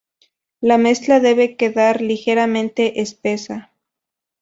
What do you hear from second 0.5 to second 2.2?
La mezcla debe quedar